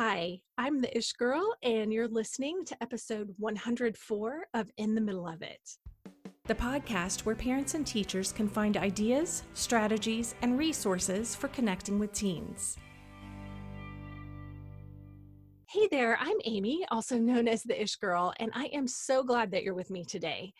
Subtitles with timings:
[0.00, 5.26] Hi, I'm the Ish Girl, and you're listening to episode 104 of In the Middle
[5.26, 5.58] of It.
[6.46, 12.12] The podcast where parents and teachers can find ideas, strategies, and resources for connecting with
[12.12, 12.76] teens.
[15.68, 19.50] Hey there, I'm Amy, also known as the Ish Girl, and I am so glad
[19.50, 20.52] that you're with me today.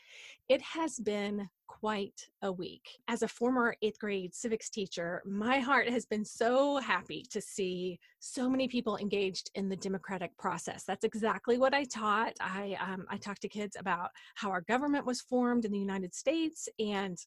[0.48, 1.48] It has been
[1.80, 2.98] quite a week.
[3.08, 7.98] As a former eighth grade civics teacher, my heart has been so happy to see
[8.18, 10.84] so many people engaged in the democratic process.
[10.84, 12.34] That's exactly what I taught.
[12.40, 16.14] I um, I talked to kids about how our government was formed in the United
[16.14, 17.18] States and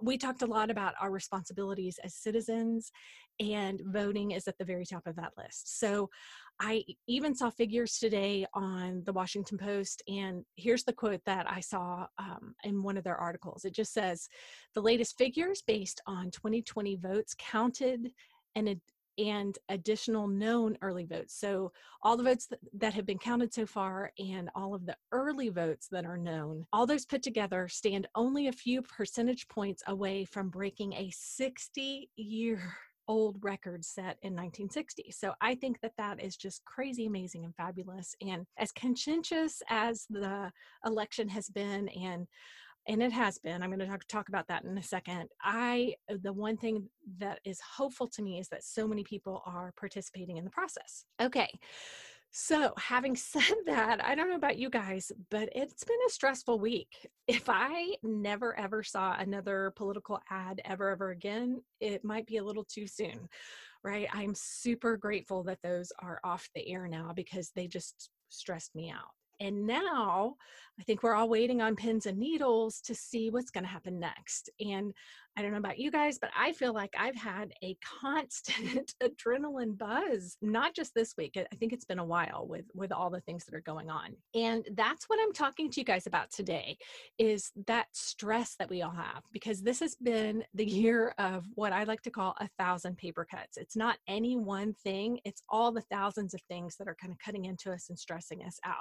[0.00, 2.92] we talked a lot about our responsibilities as citizens,
[3.40, 5.78] and voting is at the very top of that list.
[5.78, 6.08] So
[6.60, 11.60] I even saw figures today on the Washington Post, and here's the quote that I
[11.60, 13.64] saw um, in one of their articles.
[13.64, 14.28] It just says
[14.74, 18.10] the latest figures based on 2020 votes counted
[18.56, 18.80] and
[19.18, 21.34] and additional known early votes.
[21.34, 24.96] So, all the votes that, that, have been counted so far and all of the
[25.12, 29.82] early votes that are known, all those put together stand only a few percentage points
[29.88, 32.62] away from breaking a 60 year
[33.08, 35.10] old record set in 1960.
[35.10, 38.14] So I think that that is just crazy amazing and fabulous.
[38.20, 40.52] And as contentious as the
[40.84, 42.26] election has been and
[42.86, 45.94] and it has been i'm going to talk, talk about that in a second i
[46.22, 50.38] the one thing that is hopeful to me is that so many people are participating
[50.38, 51.50] in the process okay
[52.30, 56.58] so having said that i don't know about you guys but it's been a stressful
[56.58, 57.08] week.
[57.26, 62.44] If i never ever saw another political ad ever ever again it might be a
[62.44, 63.28] little too soon
[63.84, 64.08] right?
[64.12, 68.90] I'm super grateful that those are off the air now because they just stressed me
[68.90, 69.10] out.
[69.40, 70.34] And now
[70.80, 74.00] I think we're all waiting on pins and needles to see what's going to happen
[74.00, 74.50] next.
[74.60, 74.92] And
[75.38, 79.78] I don't know about you guys, but I feel like I've had a constant adrenaline
[79.78, 81.36] buzz, not just this week.
[81.36, 84.16] I think it's been a while with with all the things that are going on.
[84.34, 86.76] And that's what I'm talking to you guys about today
[87.18, 91.72] is that stress that we all have because this has been the year of what
[91.72, 93.58] I like to call a thousand paper cuts.
[93.58, 97.18] It's not any one thing, it's all the thousands of things that are kind of
[97.20, 98.74] cutting into us and stressing us out.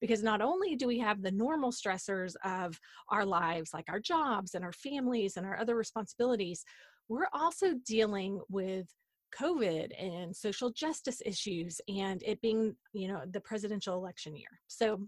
[0.00, 4.54] Because not only do we have the normal stressors of our lives like our jobs
[4.54, 6.64] and our families and our other responsibilities,
[7.08, 8.86] we're also dealing with
[9.38, 14.60] COVID and social justice issues and it being, you know, the presidential election year.
[14.68, 15.00] So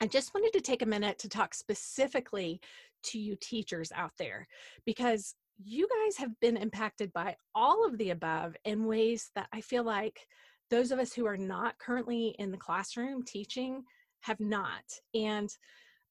[0.00, 2.60] I just wanted to take a minute to talk specifically
[3.04, 4.46] to you teachers out there
[4.86, 9.60] because you guys have been impacted by all of the above in ways that I
[9.60, 10.26] feel like
[10.70, 13.84] those of us who are not currently in the classroom teaching
[14.22, 14.84] have not.
[15.14, 15.48] And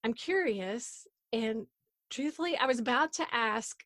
[0.04, 1.66] I'm curious and
[2.14, 3.84] truthfully, I was about to ask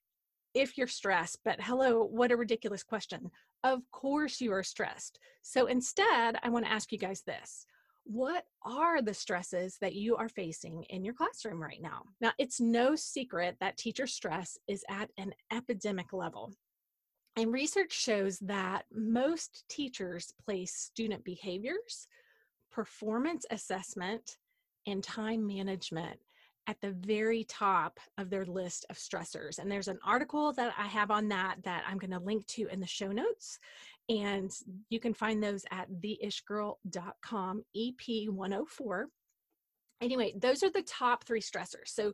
[0.54, 3.32] if you're stressed, but hello, what a ridiculous question.
[3.64, 5.20] Of course, you are stressed.
[5.42, 7.66] So instead, I want to ask you guys this
[8.04, 12.04] What are the stresses that you are facing in your classroom right now?
[12.20, 16.54] Now, it's no secret that teacher stress is at an epidemic level.
[17.38, 22.08] And research shows that most teachers place student behaviors,
[22.72, 24.38] performance assessment,
[24.86, 26.20] and time management
[26.68, 29.58] at the very top of their list of stressors.
[29.58, 32.68] And there's an article that I have on that that I'm going to link to
[32.68, 33.58] in the show notes.
[34.10, 34.52] And
[34.90, 39.08] you can find those at theishgirl.com, EP 104
[40.02, 42.14] anyway those are the top three stressors so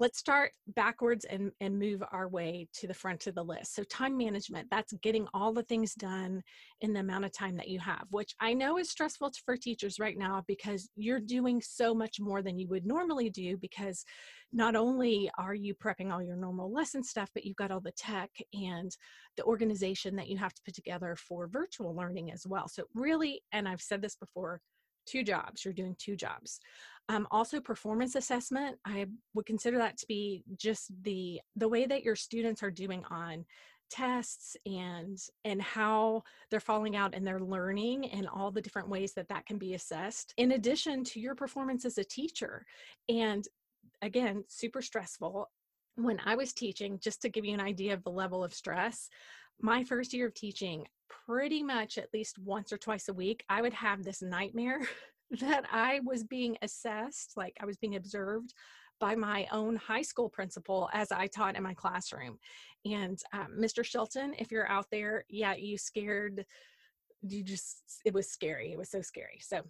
[0.00, 3.74] let's start backwards and, and move our way to the front of the list.
[3.74, 6.42] So time management that's getting all the things done
[6.80, 9.98] in the amount of time that you have which i know is stressful for teachers
[9.98, 14.04] right now because you're doing so much more than you would normally do because
[14.52, 17.92] not only are you prepping all your normal lesson stuff but you've got all the
[17.92, 18.96] tech and
[19.36, 22.68] the organization that you have to put together for virtual learning as well.
[22.68, 24.60] So really and i've said this before
[25.06, 26.60] two jobs you're doing two jobs.
[27.08, 32.02] Um, also performance assessment i would consider that to be just the the way that
[32.02, 33.44] your students are doing on
[33.90, 39.12] tests and and how they're falling out in their learning and all the different ways
[39.14, 42.64] that that can be assessed in addition to your performance as a teacher.
[43.08, 43.46] And
[44.02, 45.48] again super stressful.
[45.96, 49.08] When i was teaching just to give you an idea of the level of stress
[49.60, 53.62] my first year of teaching pretty much at least once or twice a week, I
[53.62, 54.80] would have this nightmare
[55.40, 58.54] that I was being assessed, like I was being observed
[58.98, 62.38] by my own high school principal as I taught in my classroom.
[62.84, 63.84] And um, Mr.
[63.84, 66.46] Shelton, if you're out there, yeah, you scared,
[67.22, 68.72] you just, it was scary.
[68.72, 69.38] It was so scary.
[69.40, 69.62] So,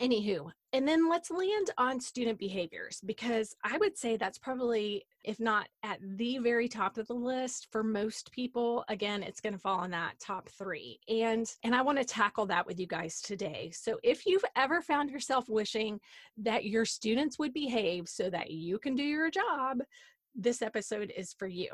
[0.00, 5.38] Anywho, and then let's land on student behaviors because I would say that's probably, if
[5.38, 9.58] not at the very top of the list for most people, again, it's going to
[9.58, 10.98] fall in that top three.
[11.08, 13.70] And and I want to tackle that with you guys today.
[13.72, 16.00] So if you've ever found yourself wishing
[16.38, 19.78] that your students would behave so that you can do your job,
[20.34, 21.68] this episode is for you.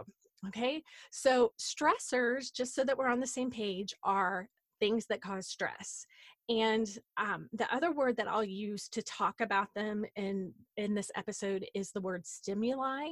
[0.49, 0.83] Okay.
[1.11, 4.49] So, stressors, just so that we're on the same page, are
[4.81, 6.07] things that cause stress.
[6.51, 11.11] And um, the other word that I'll use to talk about them in in this
[11.15, 13.11] episode is the word stimuli.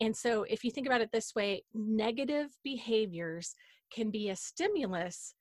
[0.00, 3.54] And so, if you think about it this way, negative behaviors
[3.92, 5.34] can be a stimulus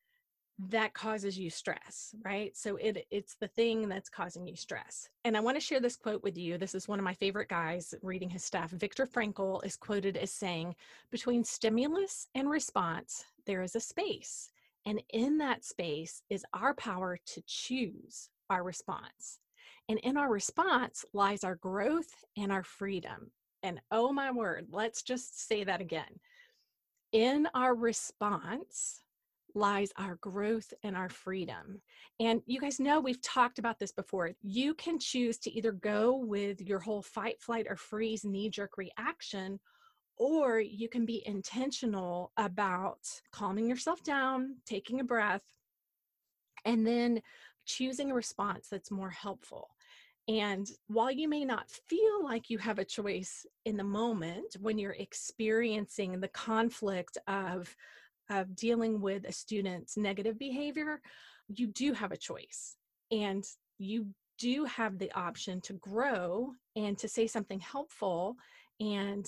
[0.69, 2.55] that causes you stress right?
[2.55, 5.09] So it it's the thing that's causing you stress.
[5.25, 6.59] And i want to share this quote with you.
[6.59, 8.69] This is one of my favorite guys reading his stuff.
[8.69, 10.75] Viktor frankl is quoted as saying
[11.09, 14.51] between stimulus and response there is a space
[14.85, 19.39] and in that space is our power to choose our response
[19.89, 23.31] and in our response lies our growth and our freedom
[23.63, 26.19] and oh my word let's just say that again
[27.11, 29.01] in our response
[29.55, 31.81] lies our growth and our freedom.
[32.19, 34.31] And you guys know we've talked about this before.
[34.41, 38.77] You can choose to either go with your whole fight, flight, or freeze knee jerk
[38.77, 39.59] reaction,
[40.21, 42.99] or you can be intentional about
[43.31, 45.41] calming yourself down, taking a breath,
[46.63, 47.23] and then
[47.65, 49.69] choosing a response that's more helpful.
[50.27, 54.77] And while you may not feel like you have a choice in the moment when
[54.77, 57.75] you're experiencing the conflict of
[58.29, 61.01] of dealing with a student's negative behavior,
[61.47, 62.75] you do have a choice.
[63.11, 63.43] And
[63.79, 64.05] you
[64.37, 68.35] do have the option to grow and to say something helpful.
[68.79, 69.27] And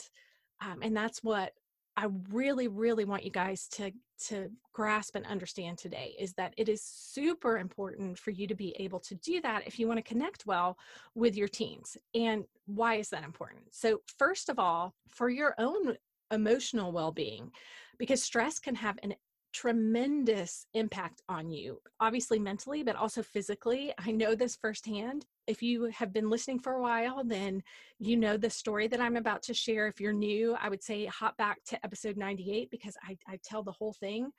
[0.63, 1.53] um, and that's what
[1.95, 3.91] I really, really want you guys to
[4.27, 8.73] to grasp and understand today is that it is super important for you to be
[8.79, 10.77] able to do that if you want to connect well
[11.13, 11.97] with your teens.
[12.15, 13.63] And why is that important?
[13.71, 15.97] So, first of all, for your own
[16.31, 17.51] emotional well-being,
[17.99, 19.13] because stress can have an
[19.53, 23.93] tremendous impact on you, obviously mentally, but also physically.
[23.99, 25.25] I know this firsthand.
[25.47, 27.61] If you have been listening for a while, then
[27.99, 29.87] you know the story that I'm about to share.
[29.87, 33.63] If you're new, I would say hop back to episode 98 because I, I tell
[33.63, 34.31] the whole thing.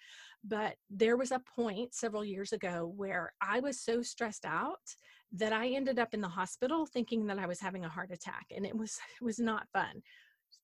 [0.42, 4.96] But there was a point several years ago where I was so stressed out
[5.32, 8.46] that I ended up in the hospital thinking that I was having a heart attack,
[8.54, 10.02] and it was it was not fun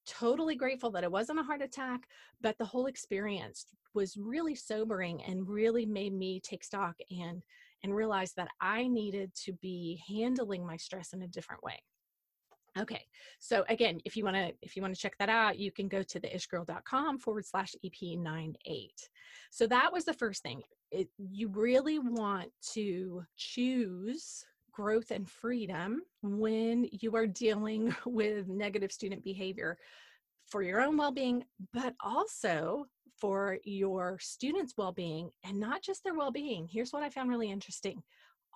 [0.06, 2.00] totally grateful that it wasn't a heart attack,
[2.40, 7.42] but the whole experience was really sobering and really made me take stock and
[7.82, 11.78] and realize that I needed to be handling my stress in a different way.
[12.78, 13.04] Okay,
[13.40, 15.88] so again, if you want to if you want to check that out, you can
[15.88, 18.90] go to theishgirl.com forward slash EP98.
[19.50, 20.62] So that was the first thing.
[20.92, 28.92] It, you really want to choose growth and freedom when you are dealing with negative
[28.92, 29.76] student behavior
[30.46, 32.86] for your own well being, but also
[33.20, 36.68] for your students' well being, and not just their well being.
[36.70, 38.02] Here's what I found really interesting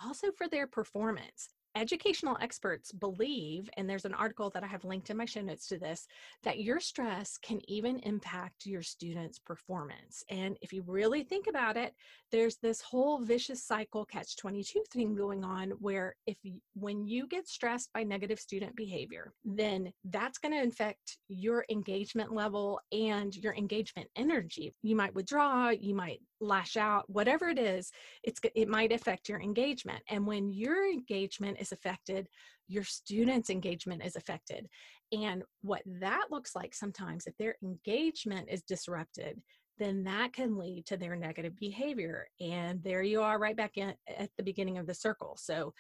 [0.03, 5.11] also for their performance educational experts believe, and there's an article that I have linked
[5.11, 6.07] in my show notes to this,
[6.43, 10.25] that your stress can even impact your students' performance.
[10.29, 11.95] And if you really think about it,
[12.31, 17.27] there's this whole vicious cycle catch 22 thing going on where if you, when you
[17.27, 23.37] get stressed by negative student behavior, then that's going to affect your engagement level and
[23.37, 24.75] your engagement energy.
[24.83, 27.91] You might withdraw, you might lash out, whatever it is,
[28.23, 30.03] it's it might affect your engagement.
[30.09, 32.29] And when your engagement is affected,
[32.69, 34.69] your students' engagement is affected.
[35.13, 39.41] And what that looks like sometimes, if their engagement is disrupted,
[39.79, 42.29] then that can lead to their negative behavior.
[42.41, 45.37] And there you are, right back in, at the beginning of the circle.
[45.39, 45.75] So,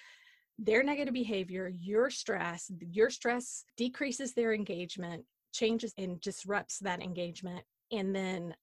[0.57, 7.65] their negative behavior, your stress, your stress decreases their engagement, changes and disrupts that engagement.
[7.91, 8.55] And then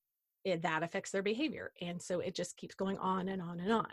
[0.43, 1.71] it, that affects their behavior.
[1.81, 3.91] And so it just keeps going on and on and on.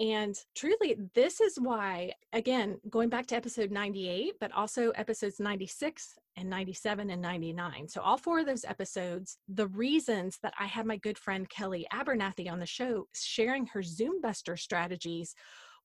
[0.00, 6.14] And truly, this is why, again, going back to episode 98, but also episodes 96
[6.36, 7.88] and 97 and 99.
[7.88, 11.86] So, all four of those episodes, the reasons that I had my good friend Kelly
[11.92, 15.34] Abernathy on the show sharing her Zoom Buster strategies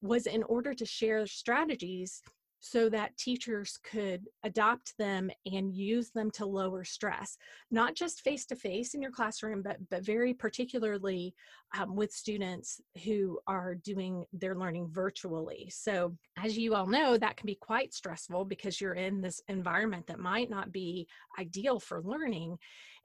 [0.01, 2.21] was in order to share strategies
[2.59, 7.37] so that teachers could adopt them and use them to lower stress,
[7.71, 11.33] not just face to face in your classroom, but, but very particularly
[11.77, 15.69] um, with students who are doing their learning virtually.
[15.71, 20.07] So, as you all know, that can be quite stressful because you're in this environment
[20.07, 21.07] that might not be
[21.39, 22.57] ideal for learning.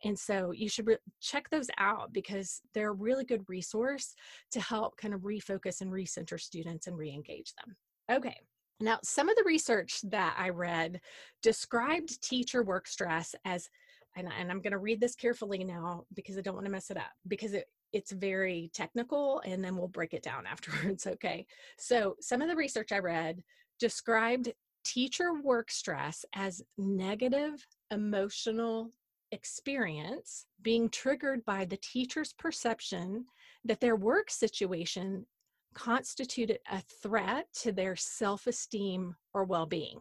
[0.04, 4.14] And so, you should re- check those out because they're a really good resource
[4.52, 7.76] to help kind of refocus and recenter students and re engage them.
[8.10, 8.36] Okay.
[8.82, 11.00] Now, some of the research that I read
[11.40, 13.70] described teacher work stress as,
[14.16, 16.90] and, and I'm going to read this carefully now because I don't want to mess
[16.90, 21.06] it up because it, it's very technical and then we'll break it down afterwards.
[21.06, 21.46] Okay.
[21.78, 23.42] So, some of the research I read
[23.78, 24.52] described
[24.84, 28.90] teacher work stress as negative emotional
[29.30, 33.24] experience being triggered by the teacher's perception
[33.64, 35.24] that their work situation
[35.74, 40.00] constituted a threat to their self esteem or well being.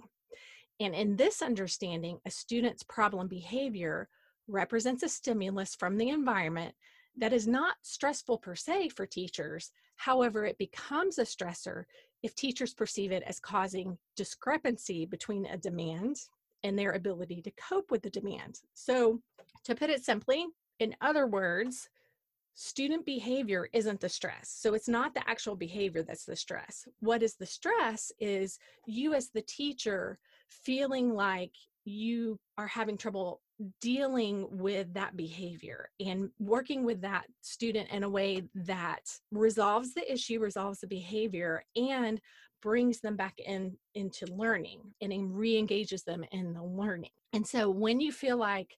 [0.80, 4.10] And in this understanding, a student's problem behavior
[4.48, 6.74] represents a stimulus from the environment
[7.18, 9.72] that is not stressful per se for teachers.
[9.98, 11.84] However, it becomes a stressor
[12.24, 16.18] if teachers perceive it as causing discrepancy between a demand
[16.63, 18.60] and their ability to cope with the demand.
[18.74, 19.22] So,
[19.66, 20.46] to put it simply,
[20.80, 21.90] in other words,
[22.53, 24.55] student behavior isn't the stress.
[24.60, 26.86] So it's not the actual behavior that's the stress.
[27.00, 31.51] What is the stress is you, as the teacher, feeling like
[31.86, 33.41] you are having trouble
[33.79, 40.12] dealing with that behavior and working with that student in a way that resolves the
[40.12, 42.20] issue resolves the behavior and
[42.62, 48.00] brings them back in into learning and re-engages them in the learning and so when
[48.00, 48.75] you feel like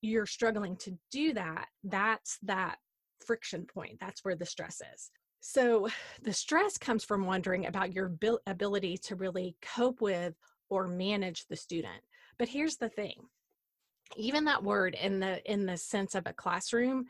[0.00, 2.76] you're struggling to do that that's that
[3.24, 5.10] friction point that's where the stress is.
[5.40, 5.88] So
[6.22, 8.12] the stress comes from wondering about your
[8.46, 10.34] ability to really cope with
[10.68, 12.02] or manage the student.
[12.38, 13.14] But here's the thing
[14.16, 17.04] even that word in the in the sense of a classroom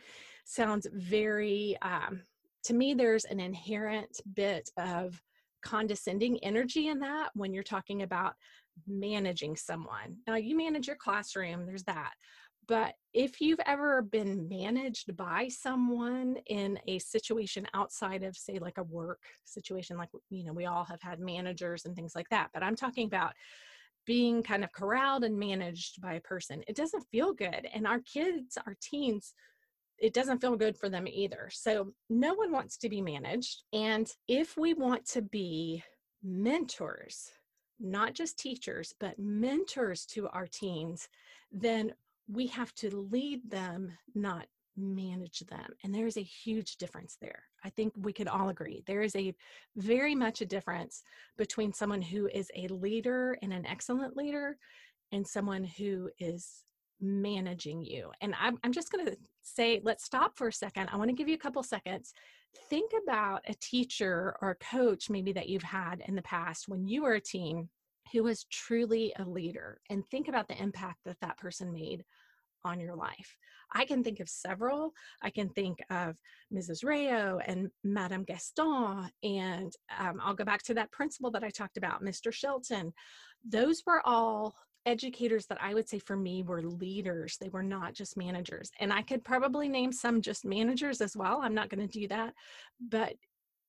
[0.44, 2.22] sounds very um,
[2.64, 5.20] to me there's an inherent bit of
[5.62, 8.34] condescending energy in that when you're talking about
[8.86, 10.16] managing someone.
[10.26, 12.12] Now you manage your classroom there's that
[12.70, 18.78] but if you've ever been managed by someone in a situation outside of say like
[18.78, 22.48] a work situation like you know we all have had managers and things like that
[22.54, 23.32] but i'm talking about
[24.06, 26.62] being kind of corralled and managed by a person.
[26.66, 27.68] It doesn't feel good.
[27.72, 29.34] And our kids, our teens,
[29.98, 31.48] it doesn't feel good for them either.
[31.52, 33.64] So, no one wants to be managed.
[33.72, 35.84] And if we want to be
[36.22, 37.30] mentors,
[37.78, 41.08] not just teachers, but mentors to our teens,
[41.52, 41.92] then
[42.30, 44.46] we have to lead them, not
[44.76, 45.66] manage them.
[45.82, 47.42] And there is a huge difference there.
[47.64, 48.82] I think we could all agree.
[48.86, 49.34] There is a
[49.76, 51.02] very much a difference
[51.36, 54.56] between someone who is a leader and an excellent leader
[55.12, 56.62] and someone who is
[57.00, 58.10] managing you.
[58.20, 60.88] And I'm, I'm just going to say, let's stop for a second.
[60.92, 62.12] I want to give you a couple seconds.
[62.68, 66.86] Think about a teacher or a coach, maybe that you've had in the past when
[66.86, 67.68] you were a teen
[68.12, 72.04] who was truly a leader, and think about the impact that that person made
[72.64, 73.36] on your life.
[73.72, 74.92] I can think of several.
[75.22, 76.16] I can think of
[76.52, 76.84] Mrs.
[76.84, 81.76] Rayo and Madame Gaston, and um, I'll go back to that principal that I talked
[81.76, 82.32] about, Mr.
[82.32, 82.92] Shelton.
[83.48, 84.54] Those were all
[84.86, 87.36] educators that I would say for me were leaders.
[87.38, 88.70] They were not just managers.
[88.80, 91.40] And I could probably name some just managers as well.
[91.42, 92.34] I'm not going to do that.
[92.80, 93.14] But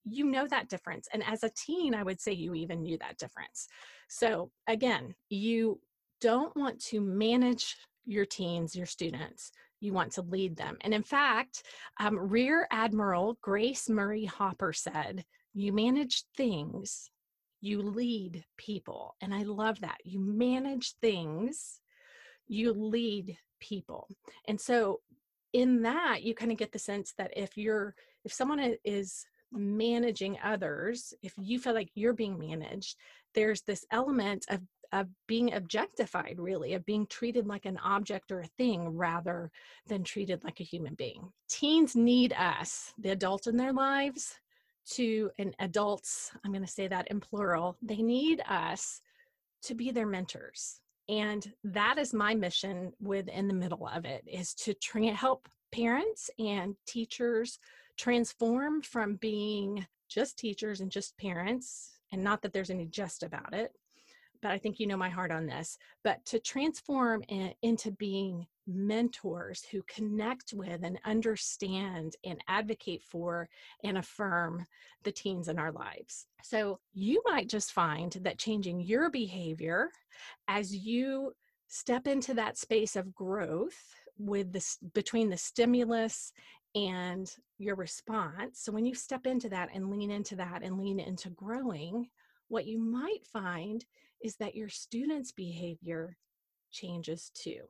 [0.03, 1.07] you know that difference.
[1.13, 3.67] And as a teen, I would say you even knew that difference.
[4.07, 5.79] So again, you
[6.21, 9.51] don't want to manage your teens, your students.
[9.79, 10.77] You want to lead them.
[10.81, 11.63] And in fact,
[11.99, 17.09] um, Rear Admiral Grace Murray Hopper said, You manage things,
[17.61, 19.15] you lead people.
[19.21, 19.97] And I love that.
[20.03, 21.79] You manage things,
[22.47, 24.07] you lead people.
[24.47, 24.99] And so,
[25.53, 27.93] in that, you kind of get the sense that if you're,
[28.23, 32.95] if someone is managing others, if you feel like you're being managed,
[33.35, 38.41] there's this element of of being objectified really of being treated like an object or
[38.41, 39.51] a thing rather
[39.87, 41.31] than treated like a human being.
[41.47, 44.39] Teens need us the adult in their lives
[44.83, 48.99] to and adults i'm going to say that in plural they need us
[49.63, 50.79] to be their mentors.
[51.09, 56.29] And that is my mission within the middle of it is to tra- help parents
[56.39, 57.59] and teachers
[57.97, 63.53] transform from being just teachers and just parents and not that there's any just about
[63.53, 63.71] it
[64.41, 68.45] but I think you know my heart on this, but to transform in, into being
[68.67, 73.49] mentors who connect with and understand and advocate for
[73.83, 74.65] and affirm
[75.03, 76.27] the teens in our lives.
[76.43, 79.89] So you might just find that changing your behavior
[80.47, 81.33] as you
[81.67, 86.31] step into that space of growth with this between the stimulus
[86.75, 88.59] and your response.
[88.61, 92.07] So when you step into that and lean into that and lean into growing,
[92.47, 93.85] what you might find
[94.23, 96.17] is that your students' behavior
[96.71, 97.61] changes too.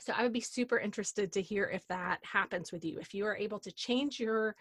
[0.00, 2.98] So I would be super interested to hear if that happens with you.
[2.98, 4.56] If you are able to change your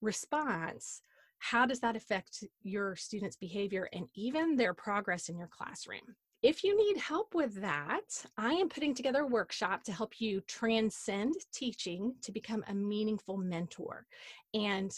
[0.00, 1.02] response,
[1.38, 6.16] how does that affect your students' behavior and even their progress in your classroom?
[6.42, 10.40] If you need help with that, I am putting together a workshop to help you
[10.42, 14.06] transcend teaching to become a meaningful mentor.
[14.54, 14.92] And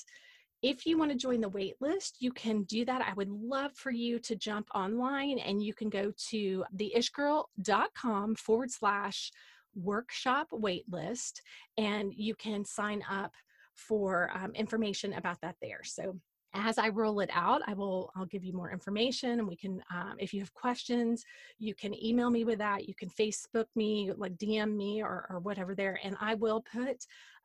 [0.63, 3.03] if you want to join the wait list, you can do that.
[3.03, 8.71] I would love for you to jump online and you can go to theishgirl.com forward
[8.71, 9.31] slash
[9.75, 11.41] workshop waitlist
[11.79, 13.33] and you can sign up
[13.75, 15.81] for um, information about that there.
[15.83, 16.19] So
[16.55, 19.83] as I roll it out, I will I'll give you more information and we can
[19.95, 21.25] um, if you have questions,
[21.59, 22.89] you can email me with that.
[22.89, 26.97] You can Facebook me, like DM me or, or whatever there, and I will put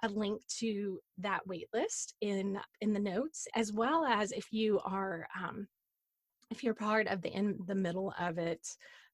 [0.04, 4.80] a link to that wait list in in the notes as well as if you
[4.84, 5.68] are um,
[6.50, 8.66] if you're part of the in the middle of it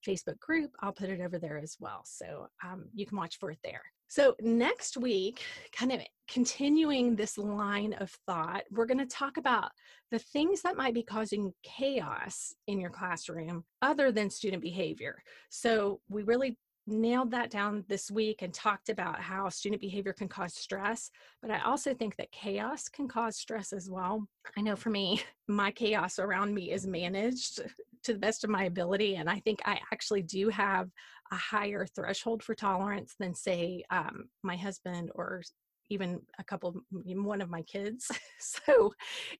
[0.07, 2.01] Facebook group, I'll put it over there as well.
[2.05, 3.83] So um, you can watch for it there.
[4.11, 5.41] So, next week,
[5.71, 9.71] kind of continuing this line of thought, we're going to talk about
[10.11, 15.23] the things that might be causing chaos in your classroom other than student behavior.
[15.49, 20.27] So, we really nailed that down this week and talked about how student behavior can
[20.27, 21.09] cause stress,
[21.41, 24.27] but I also think that chaos can cause stress as well.
[24.57, 27.61] I know for me, my chaos around me is managed
[28.03, 29.15] to the best of my ability.
[29.15, 30.89] And I think I actually do have
[31.31, 35.43] a higher threshold for tolerance than, say, um, my husband or
[35.91, 38.93] even a couple one of my kids so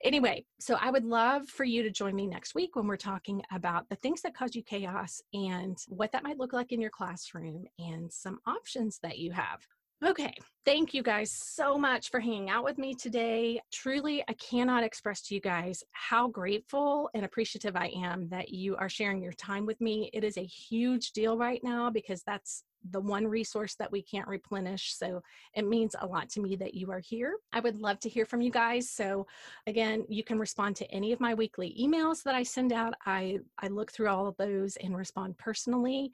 [0.03, 3.41] anyway so i would love for you to join me next week when we're talking
[3.53, 6.89] about the things that cause you chaos and what that might look like in your
[6.89, 9.62] classroom and some options that you have
[10.03, 10.34] Okay,
[10.65, 13.62] thank you guys so much for hanging out with me today.
[13.72, 18.75] Truly, I cannot express to you guys how grateful and appreciative I am that you
[18.77, 20.10] are sharing your time with me.
[20.12, 24.28] It is a huge deal right now because that's the one resource that we can't
[24.28, 24.96] replenish.
[24.96, 25.22] So
[25.54, 27.36] it means a lot to me that you are here.
[27.54, 28.90] I would love to hear from you guys.
[28.90, 29.28] So
[29.68, 32.94] again, you can respond to any of my weekly emails that I send out.
[33.06, 36.12] I, I look through all of those and respond personally.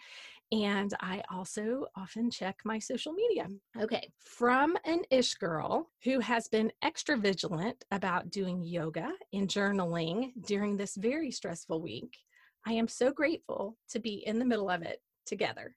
[0.51, 3.47] And I also often check my social media.
[3.81, 10.31] Okay, from an ish girl who has been extra vigilant about doing yoga and journaling
[10.45, 12.17] during this very stressful week,
[12.65, 15.75] I am so grateful to be in the middle of it together.